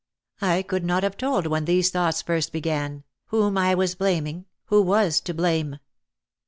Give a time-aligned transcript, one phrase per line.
[0.41, 4.81] I could not have told when these thoughts first began, whom I was blaming, who
[4.81, 5.77] was to blame